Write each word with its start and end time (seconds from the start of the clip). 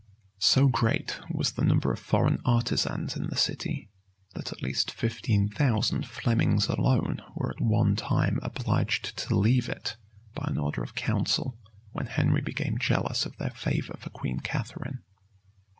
[*] 0.27 0.37
So 0.39 0.67
great 0.67 1.19
was 1.29 1.51
the 1.51 1.63
number 1.63 1.91
of 1.93 1.99
foreign 1.99 2.39
artisans 2.43 3.15
in 3.15 3.27
the 3.27 3.35
city, 3.35 3.91
that 4.33 4.51
at 4.51 4.63
least 4.63 4.89
fifteen 4.89 5.47
thousand 5.47 6.07
Flemings 6.07 6.65
alone 6.67 7.21
were 7.35 7.51
at 7.51 7.61
one 7.61 7.95
time 7.95 8.39
obliged 8.41 9.15
to 9.15 9.35
leave 9.35 9.69
it, 9.69 9.97
by 10.33 10.45
an 10.47 10.57
order 10.57 10.81
of 10.81 10.95
council, 10.95 11.55
when 11.91 12.07
Henry 12.07 12.41
became 12.41 12.79
jealous 12.79 13.27
of 13.27 13.37
their 13.37 13.51
favor 13.51 13.95
for 13.99 14.09
Queen 14.09 14.39
Catharine. 14.39 15.03